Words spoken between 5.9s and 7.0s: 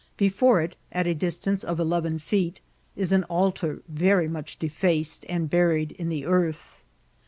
in the earth.